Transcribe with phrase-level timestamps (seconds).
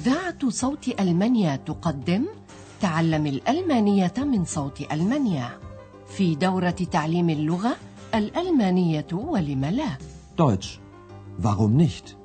[0.00, 2.26] إذاعة صوت ألمانيا تقدم
[2.80, 5.48] تعلم الألمانية من صوت ألمانيا
[6.08, 7.76] في دورة تعليم اللغة
[8.14, 9.98] الألمانية ولم لا
[10.38, 10.80] Deutsch.
[11.42, 12.16] Warum nicht?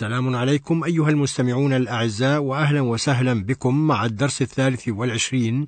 [0.00, 5.66] سلام عليكم أيها المستمعون الأعزاء وأهلا وسهلا بكم مع الدرس الثالث والعشرين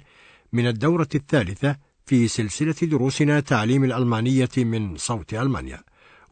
[0.53, 5.81] من الدورة الثالثة في سلسلة دروسنا تعليم الألمانية من صوت ألمانيا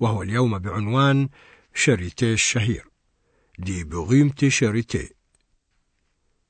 [0.01, 1.29] وهو اليوم بعنوان
[1.75, 2.85] شاريتي الشهير
[3.59, 5.11] die berühmte Charité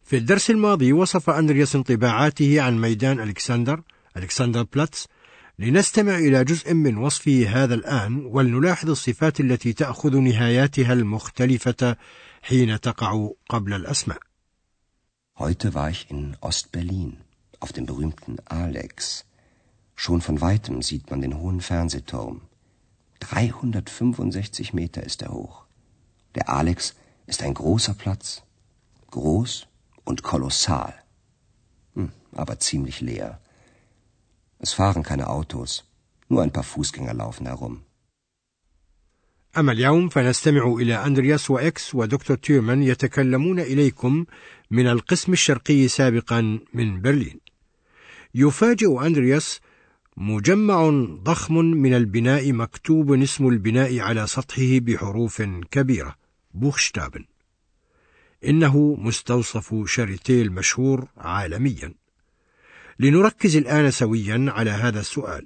[0.05, 3.83] في الدرس الماضي وصف أندرياس انطباعاته عن ميدان ألكسندر
[4.17, 5.09] ألكسندر بلاتس
[5.60, 11.98] لنستمع إلى جزء من وصفه هذا الآن ولنلاحظ الصفات التي تأخذ نهاياتها المختلفة
[12.42, 14.20] حين تقع قبل الأسماء.
[15.38, 17.18] Heute war ich in Ostberlin,
[17.60, 19.26] auf dem berühmten Alex.
[19.96, 22.42] Schon von weitem sieht man den hohen Fernsehturm.
[23.20, 25.66] 365 Meter ist er hoch.
[26.36, 26.96] Der Alex
[27.28, 28.44] ist ein großer Platz.
[29.12, 29.68] Groß
[30.04, 30.94] und kolossal.
[31.96, 33.40] Hm, aber ziemlich leer.
[34.67, 35.71] Es fahren keine Autos.
[36.29, 37.83] Nur ein paar Fußgänger laufen herum.
[39.59, 44.25] أما اليوم فنستمع إلى أندرياس وإكس ودكتور تيرمان يتكلمون إليكم
[44.71, 47.41] من القسم الشرقي سابقا من برلين.
[48.35, 49.61] يفاجئ أندرياس
[50.17, 50.91] مجمع
[51.23, 56.15] ضخم من البناء مكتوب اسم البناء على سطحه بحروف كبيرة
[56.55, 57.25] بوخشتابن.
[58.45, 62.00] إنه مستوصف شاريتيه المشهور عالميا.
[63.01, 65.45] لنركز الآن سويا على هذا السؤال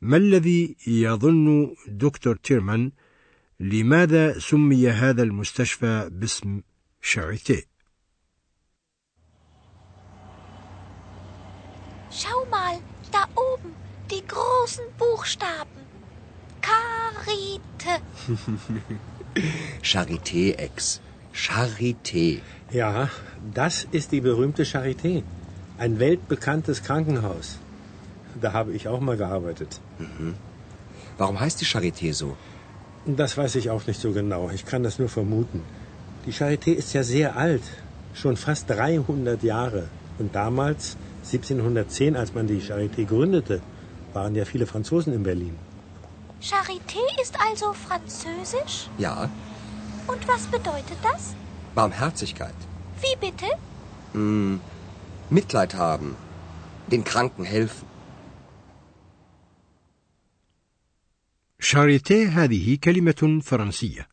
[0.00, 2.92] ما الذي يظن دكتور تيرمان
[3.60, 6.62] لماذا سمي هذا المستشفى باسم
[7.02, 7.66] شاريتي
[12.20, 12.76] Schau mal,
[13.12, 13.72] da oben,
[14.10, 15.82] die großen Buchstaben.
[16.68, 17.92] Karite.
[19.90, 21.00] Charité, Ex.
[21.32, 22.26] Charité.
[22.72, 23.08] Ja,
[23.54, 25.22] das ist die berühmte Charité.
[25.84, 27.58] Ein weltbekanntes Krankenhaus.
[28.38, 29.80] Da habe ich auch mal gearbeitet.
[29.98, 30.34] Mhm.
[31.16, 32.36] Warum heißt die Charité so?
[33.06, 34.50] Das weiß ich auch nicht so genau.
[34.50, 35.62] Ich kann das nur vermuten.
[36.26, 37.62] Die Charité ist ja sehr alt.
[38.12, 39.84] Schon fast 300 Jahre.
[40.18, 40.98] Und damals,
[41.32, 43.62] 1710, als man die Charité gründete,
[44.12, 45.56] waren ja viele Franzosen in Berlin.
[46.42, 48.90] Charité ist also französisch?
[48.98, 49.30] Ja.
[50.06, 51.34] Und was bedeutet das?
[51.74, 52.58] Barmherzigkeit.
[53.00, 53.46] Wie bitte?
[54.12, 54.60] Mm,
[55.30, 56.16] Mitleid haben.
[56.90, 57.86] Den Kranken helfen.
[61.62, 64.08] شاريتي هذه كلمة فرنسية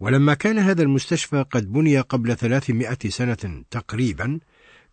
[0.00, 4.40] ولما كان هذا المستشفى قد بني قبل 300 سنة تقريبا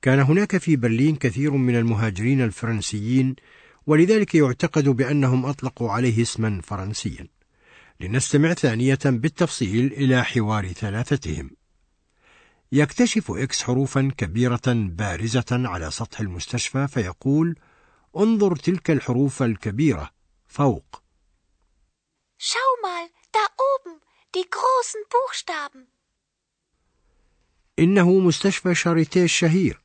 [0.02, 3.36] كان هناك في برلين كثير من المهاجرين الفرنسيين
[3.88, 7.28] ولذلك يعتقد بأنهم أطلقوا عليه اسما فرنسيا
[8.00, 11.50] لنستمع ثانية بالتفصيل إلى حوار ثلاثتهم
[12.74, 17.56] يكتشف إكس حروفا كبيرة بارزة على سطح المستشفى فيقول
[18.18, 20.10] انظر تلك الحروف الكبيرة
[20.48, 21.04] فوق
[22.52, 23.94] Schau mal, da oben,
[24.36, 25.88] die großen Buchstaben.
[27.80, 29.82] إنه مستشفى شاريتيه الشهير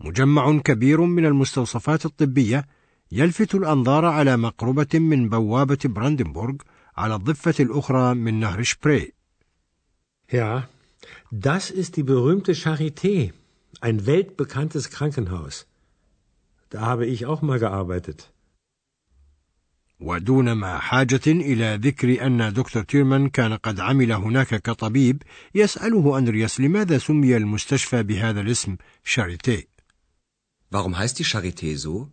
[0.00, 2.66] مجمع كبير من المستوصفات الطبية
[3.12, 6.54] يلفت الأنظار على مقربة من بوابة براندنبورغ
[6.96, 9.12] على الضفة الأخرى من نهر شبري.
[10.32, 10.73] Ja,
[11.30, 13.32] das ist die berühmte Charité.
[13.80, 15.66] Ein weltbekanntes Krankenhaus.
[16.70, 18.30] Da habe ich auch mal gearbeitet.
[20.00, 25.22] ودون ما حاجة إلى ذكر أن دكتور تيرمان كان قد عمل هناك كطبيب
[25.54, 29.68] يسأله أندرياس لماذا سمي المستشفى بهذا الاسم شاريتي
[30.70, 32.08] Warum heißt die Charité so?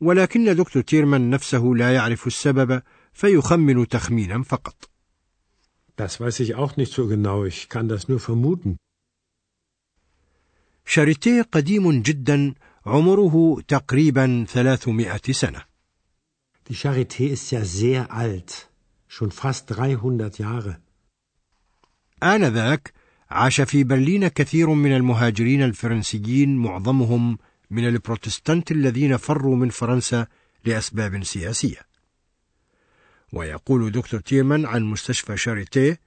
[0.00, 2.82] ولكن دكتور تيرمان نفسه لا يعرف السبب
[3.12, 4.90] فيخمن تخمينا فقط
[5.96, 7.44] Das weiß ich auch nicht so genau.
[7.44, 8.76] Ich kann das nur vermuten.
[10.88, 12.54] شاريتي قديم جدا
[12.86, 15.62] عمره تقريبا 300 سنة
[16.68, 18.68] Die Charité ist ja sehr alt.
[19.08, 20.80] Schon fast 300 Jahre.
[22.22, 22.92] آنذاك
[23.30, 27.38] عاش في برلين كثير من المهاجرين الفرنسيين معظمهم
[27.70, 30.26] من البروتستانت الذين فروا من فرنسا
[30.64, 31.86] لأسباب سياسية.
[33.32, 36.00] ويقول دكتور تيرمان عن مستشفى شاريتيه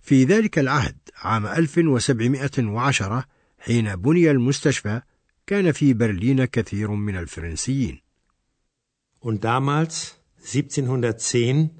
[0.00, 3.24] في ذلك العهد عام 1710
[3.58, 5.00] حين بني المستشفى
[5.46, 8.00] كان في برلين كثير من الفرنسيين.
[9.20, 11.70] Und damals, 1710,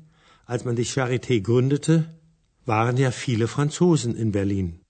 [0.47, 2.17] als man die Charité gründete,
[2.65, 4.83] waren ja viele Franzosen in Berlin.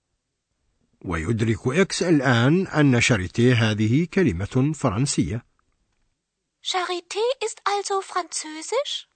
[1.01, 5.45] ويدرك إكس الآن أن شاريتي هذه كلمة فرنسية
[6.61, 9.07] Charité ist also französisch?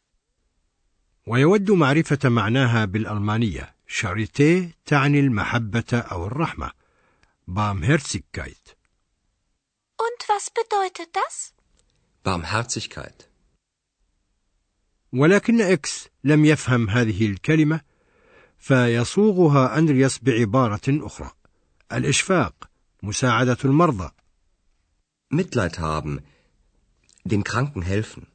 [1.27, 6.71] ويود معرفة معناها بالألمانية شاريتي تعني المحبة أو الرحمة
[7.47, 8.69] Barmherzigkeit
[10.01, 11.53] Und was bedeutet das?
[12.23, 13.27] Barmherzigkeit.
[15.13, 17.81] ولكن إكس لم يفهم هذه الكلمة
[18.57, 21.31] فيصوغها أندرياس بعبارة أخرى
[21.91, 22.69] الإشفاق
[23.03, 24.11] مساعدة المرضى
[25.33, 26.19] Mitleid haben.
[27.23, 28.27] Den Kranken helfen.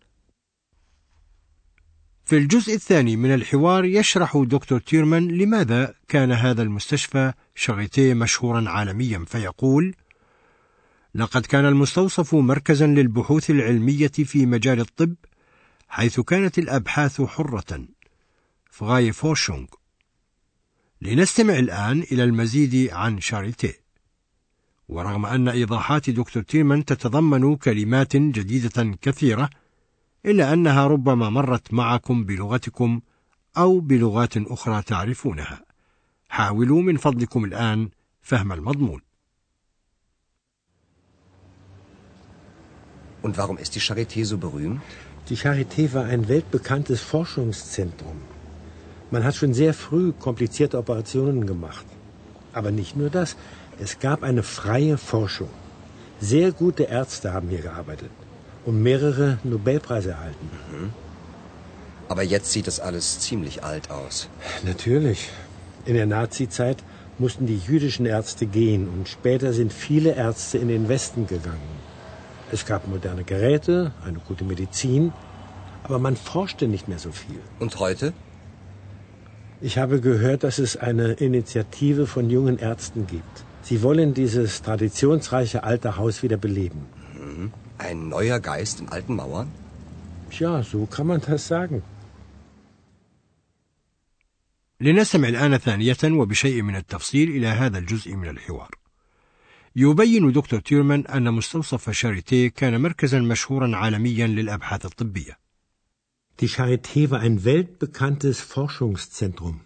[2.26, 9.24] في الجزء الثاني من الحوار يشرح دكتور تيرمان لماذا كان هذا المستشفى شاريتي مشهورا عالميا
[9.28, 9.94] فيقول
[11.14, 15.14] لقد كان المستوصف مركزا للبحوث العلمية في مجال الطب
[15.88, 17.86] حيث كانت الأبحاث حرة.
[18.70, 19.66] فغاي فورشونغ
[21.02, 23.74] لنستمع الآن إلى المزيد عن شاريتي
[24.88, 29.50] ورغم أن إيضاحات دكتور تيرمان تتضمن كلمات جديدة كثيرة
[30.25, 33.01] إلا أنها ربما مرت معكم بلغتكم
[33.57, 35.61] أو بلغات أخرى تعرفونها
[36.29, 37.89] حاولوا من فضلكم الآن
[38.21, 39.01] فهم المضمون
[43.23, 44.81] Und warum ist die Charité so berühmt?
[45.29, 48.17] Die Charité war ein weltbekanntes Forschungszentrum.
[49.11, 51.85] Man hat schon sehr früh komplizierte Operationen gemacht.
[52.51, 53.35] Aber nicht nur das.
[53.79, 55.51] Es gab eine freie Forschung.
[56.19, 58.09] Sehr gute Ärzte haben hier gearbeitet
[58.66, 60.50] und mehrere Nobelpreise erhalten.
[62.08, 64.28] Aber jetzt sieht das alles ziemlich alt aus.
[64.64, 65.30] Natürlich.
[65.86, 66.82] In der Nazizeit
[67.18, 71.76] mussten die jüdischen Ärzte gehen und später sind viele Ärzte in den Westen gegangen.
[72.52, 75.12] Es gab moderne Geräte, eine gute Medizin,
[75.82, 77.40] aber man forschte nicht mehr so viel.
[77.58, 78.12] Und heute?
[79.60, 83.44] Ich habe gehört, dass es eine Initiative von jungen Ärzten gibt.
[83.62, 86.86] Sie wollen dieses traditionsreiche alte Haus wieder beleben.
[87.88, 89.48] Ein neuer Geist in alten Mauern?
[90.32, 91.82] Tja, so kann man das sagen.
[94.80, 98.70] لنستمع الآن ثانية وبشيء من التفصيل إلى هذا الجزء من الحوار.
[99.76, 105.38] يبين دكتور تيرمان أن مستوصف شاريتي كان مركزا مشهورا عالميا للأبحاث الطبية.
[106.40, 109.60] Die Charité war ein weltbekanntes Forschungszentrum.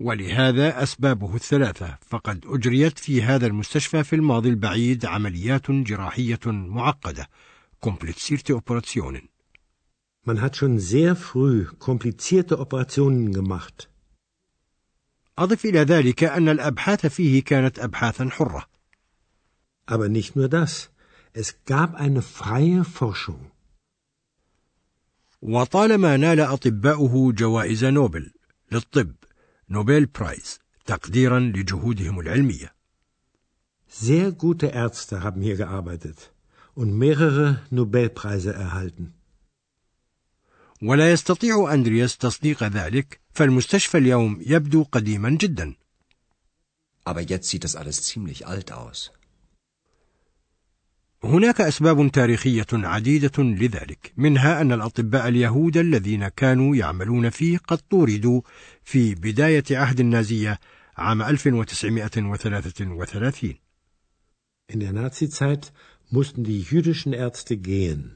[0.00, 7.28] ولهذا أسبابه الثلاثة فقد أجريت في هذا المستشفى في الماضي البعيد عمليات جراحية معقدة
[7.80, 9.28] komplizierte Operationen
[10.26, 13.88] Man hat schon sehr früh komplizierte Operationen gemacht.
[15.38, 18.66] أضف إلى ذلك أن الأبحاث فيه كانت أبحاثا حرة
[19.86, 20.90] Aber nicht nur das.
[21.34, 23.50] Es gab eine freie Forschung.
[25.42, 28.32] وطالما نال أطباؤه جوائز نوبل
[28.72, 29.14] للطب
[29.69, 32.73] نوبل برايز تقديرا لجهودهم العلمية
[33.89, 36.31] Sehr gute Ärzte haben hier gearbeitet
[36.75, 39.13] und mehrere Nobelpreise erhalten.
[40.81, 45.75] ولا يستطيع أندرياس تصديق ذلك فالمستشفى اليوم يبدو قديما جدا
[47.05, 49.11] Aber jetzt sieht das alles ziemlich alt aus.
[51.24, 58.40] هناك أسباب تاريخية عديدة لذلك منها أن الأطباء اليهود الذين كانوا يعملون فيه قد طوردوا
[58.84, 60.58] في بداية عهد النازية
[60.96, 63.60] عام 1933
[64.72, 65.72] In der Nazizeit
[66.10, 68.10] mussten die jüdischen Ärzte gehen.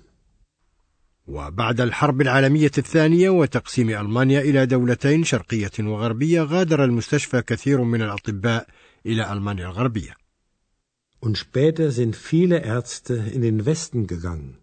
[1.26, 8.66] وبعد الحرب العالمية الثانية وتقسيم ألمانيا إلى دولتين شرقية وغربية غادر المستشفى كثير من الأطباء
[9.06, 10.27] إلى ألمانيا الغربية
[11.20, 14.58] Und später sind viele Ärzte in den Westen gegangen.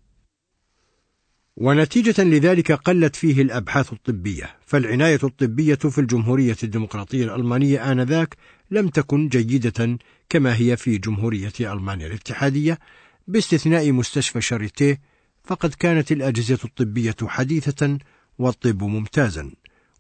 [1.57, 8.35] ونتيجة لذلك قلت فيه الأبحاث الطبية فالعناية الطبية في الجمهورية الديمقراطية الألمانية آنذاك
[8.71, 9.97] لم تكن جيدة
[10.29, 12.79] كما هي في جمهورية ألمانيا الاتحادية
[13.27, 15.01] باستثناء مستشفى شاريتيه
[15.43, 17.97] فقد كانت الأجهزة الطبية حديثة
[18.37, 19.51] والطب ممتازا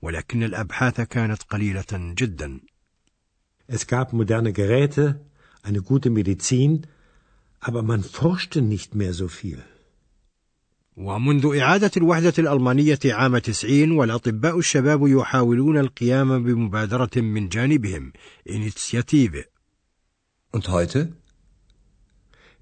[0.01, 2.59] ولكن الأبحاث كانت قليلة جدا
[3.67, 5.19] Es gab moderne Geräte,
[5.64, 6.86] eine gute Medizin,
[7.60, 9.62] aber man forschte nicht mehr so viel.
[10.96, 18.12] ومنذ إعادة الوحدة الألمانية عام 90 والأطباء الشباب يحاولون القيام بمبادرة من جانبهم
[18.50, 19.44] إنيتسياتيف
[20.52, 21.12] Und heute?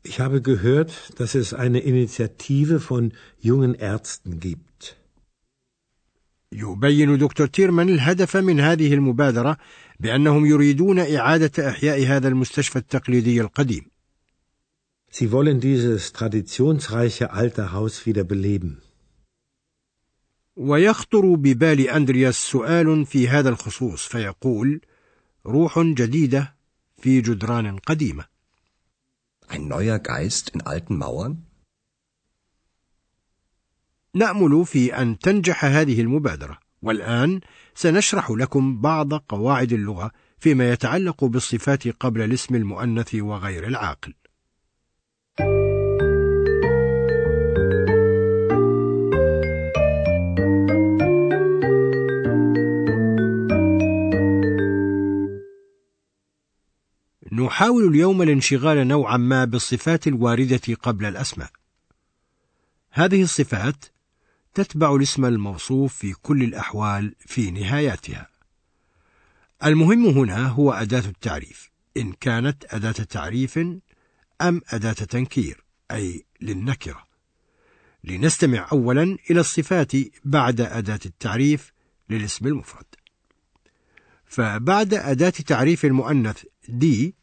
[0.03, 4.72] Ich habe gehört, dass es eine Initiative von jungen Ärzten gibt.
[6.54, 9.58] يبين دكتور تيرمان الهدف من هذه المبادرة
[10.00, 13.94] بأنهم يريدون إعادة إحياء هذا المستشفى التقليدي القديم
[15.12, 18.82] Sie wollen dieses traditionsreiche alte Haus wieder beleben.
[20.56, 24.82] ويخطر ببال أندرياس سؤال في هذا الخصوص فيقول
[25.46, 26.56] روح جديدة
[26.98, 28.26] في جدران قديمة
[29.50, 31.53] Ein neuer Geist in alten Mauern?
[34.16, 37.40] نأمل في أن تنجح هذه المبادرة والآن
[37.76, 44.14] سنشرح لكم بعض قواعد اللغة فيما يتعلق بالصفات قبل الاسم المؤنث وغير العاقل
[57.32, 61.50] نحاول اليوم الانشغال نوعا ما بالصفات الواردة قبل الأسماء.
[62.92, 63.86] هذه الصفات
[64.54, 68.30] تتبع الاسم الموصوف في كل الأحوال في نهاياتها.
[69.66, 73.58] المهم هنا هو أداة التعريف، إن كانت أداة تعريف
[74.42, 77.08] أم أداة تنكير، أي للنكرة.
[78.04, 79.92] لنستمع أولا إلى الصفات
[80.26, 81.74] بعد أداة التعريف
[82.10, 82.86] للاسم المفرد.
[84.26, 87.16] فبعد أداة تعريف المؤنث دي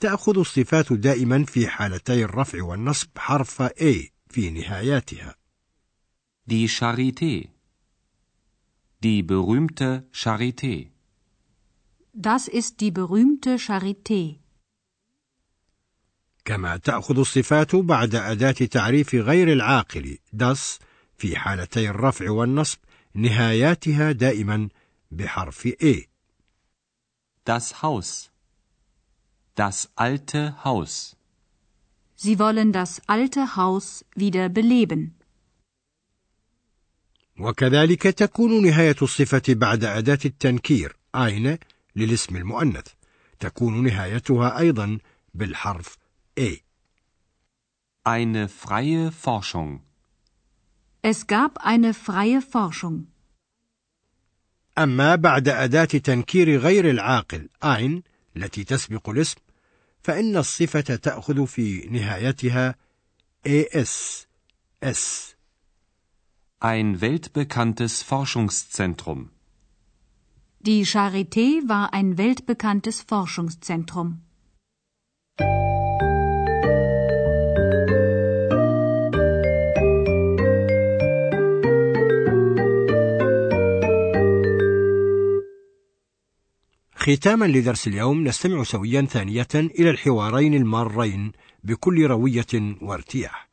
[0.00, 3.94] تأخذ الصفات دائما في حالتي الرفع والنصب حرف A
[4.30, 5.45] في نهاياتها.
[6.45, 7.49] Die Charité.
[9.03, 10.91] Die berühmte Charité.
[12.13, 14.37] Das ist die berühmte Charité.
[16.45, 20.79] كما تأخذ الصفات بعد أداة تعريف غير العاقل das
[21.17, 22.79] في حالتي الرفع والنصب
[23.13, 24.69] نهاياتها دائما
[25.11, 26.07] بحرف A.
[27.45, 28.29] Das Haus.
[29.55, 31.15] Das alte Haus.
[32.15, 35.14] Sie wollen das alte Haus wieder beleben.
[37.38, 41.58] وكذلك تكون نهاية الصفة بعد أداة التنكير أين
[41.96, 42.86] للاسم المؤنث
[43.40, 44.98] تكون نهايتها أيضا
[45.34, 45.98] بالحرف
[46.40, 46.50] A.
[48.04, 49.80] Eine freie Forschung.
[51.02, 53.06] Es gab eine freie Forschung.
[54.78, 58.02] أما بعد أداة تنكير غير العاقل أين
[58.36, 59.38] التي تسبق الاسم
[60.02, 62.74] فإن الصفة تأخذ في نهايتها
[63.48, 64.26] AS
[64.84, 65.35] S
[66.59, 69.29] Ein weltbekanntes Forschungszentrum.
[70.59, 74.09] Die Charité war ein weltbekanntes Forschungszentrum.
[86.95, 91.31] ختاما لدرس اليوم نستمع سويا ثانية إلى الحوارين المارين
[91.63, 93.44] بكل روية وارتياح.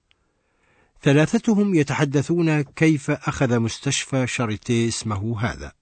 [1.03, 5.73] ثلاثتهم يتحدثون كيف أخذ مستشفى شاريتي اسمه هذا.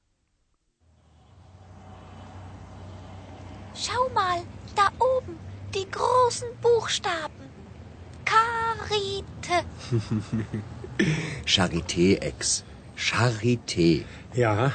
[3.85, 4.41] Schau mal,
[4.75, 5.35] da oben,
[5.75, 7.45] die großen Buchstaben.
[8.25, 9.57] Karite.
[11.55, 12.65] Charité, Ex.
[12.97, 13.91] Charité.
[14.35, 14.73] Ja,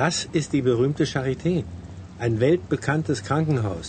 [0.00, 1.64] das ist die berühmte Charité.
[2.24, 3.88] Ein weltbekanntes Krankenhaus.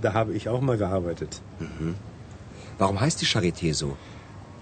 [0.00, 1.32] Da habe ich auch mal gearbeitet.
[2.78, 3.96] Warum heißt die Charité so?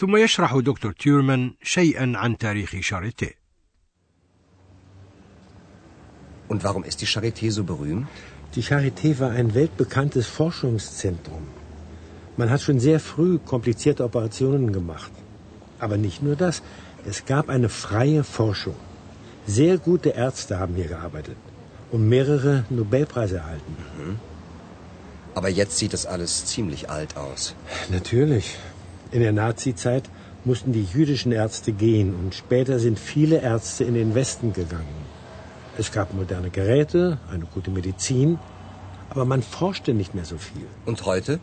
[0.00, 3.34] ثم يشرح دكتور تيورمان شيئا عن تاريخ شاريتي.
[6.48, 8.06] Und warum ist die Charité so berühmt?
[8.54, 11.44] Die Charité war ein weltbekanntes Forschungszentrum.
[12.36, 15.12] Man hat schon sehr früh komplizierte Operationen gemacht.
[15.78, 16.62] Aber nicht nur das.
[17.04, 18.76] Es gab eine freie Forschung.
[19.46, 21.36] Sehr gute Ärzte haben hier gearbeitet
[21.92, 23.76] und mehrere Nobelpreise erhalten.
[25.34, 27.54] Aber jetzt sieht das alles ziemlich alt aus.
[27.90, 28.56] Natürlich.
[29.11, 30.09] In der Nazizeit
[30.45, 35.01] mussten die jüdischen Ärzte gehen und später sind viele Ärzte in den Westen gegangen.
[35.77, 38.39] Es gab moderne Geräte, eine gute Medizin,
[39.09, 40.65] aber man forschte nicht mehr so viel.
[40.85, 41.39] Und heute?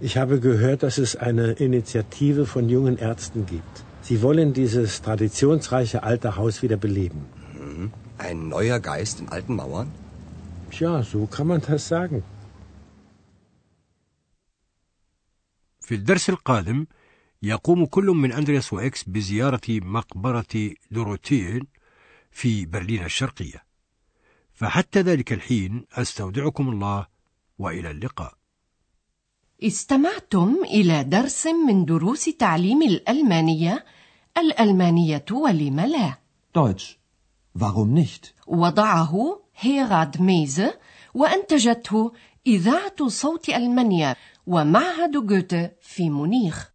[0.00, 3.84] Ich habe gehört, dass es eine Initiative von jungen Ärzten gibt.
[4.02, 7.26] Sie wollen dieses traditionsreiche alte Haus wieder beleben.
[8.18, 9.92] Ein neuer Geist in alten Mauern?
[10.70, 12.22] Tja, so kann man das sagen.
[15.84, 16.86] في الدرس القادم
[17.42, 21.66] يقوم كل من أندرياس وإكس بزيارة مقبرة دوروتين
[22.30, 23.64] في برلين الشرقية.
[24.52, 27.06] فحتى ذلك الحين أستودعكم الله
[27.58, 28.34] وإلى اللقاء.
[29.62, 33.84] استمعتم إلى درس من دروس تعليم الألمانية.
[34.38, 36.18] الألمانية ولم لا؟
[36.58, 36.98] Deutsch.
[37.58, 38.32] Warum nicht?
[38.46, 40.78] وضعه هيراد ميزه
[41.14, 42.12] وأنتجته
[42.46, 44.16] إذاعة صوت ألمانيا.
[44.46, 46.73] ومعهد جوته في مونيخ.